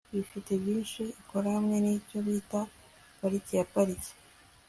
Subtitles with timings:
[0.23, 2.61] ifite byinshi ikora hamwe nicyo bita
[3.19, 4.11] parike ya parike